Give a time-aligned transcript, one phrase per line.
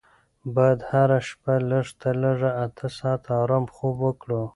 [0.55, 4.41] باید هره شپه لږ تر لږه اته ساعته ارامه خوب وکړو.